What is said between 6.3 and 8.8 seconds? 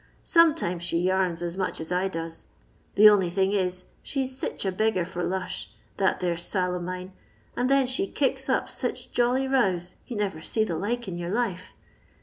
Sail of mine, and then she kicks up